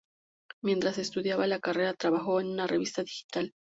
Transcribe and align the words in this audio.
Mientras 0.63 0.97
estudiaba 0.97 1.45
la 1.45 1.59
carrera 1.59 1.93
trabajó 1.93 2.41
en 2.41 2.47
una 2.47 2.65
revista 2.65 3.03
digital. 3.03 3.53